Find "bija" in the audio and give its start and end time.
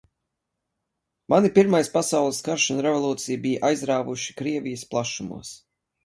3.43-3.69